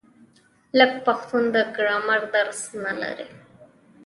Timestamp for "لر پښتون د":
0.77-1.57